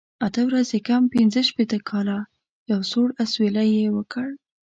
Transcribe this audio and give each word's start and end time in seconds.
اته 0.25 0.41
ورځې 0.47 0.77
کم 0.87 1.03
پنځه 1.13 1.41
شپېته 1.49 1.77
کاله، 1.89 2.19
یو 2.71 2.79
سوړ 2.91 3.07
اسویلی 3.23 3.67
یې 3.77 3.87
وکړ. 3.97 4.27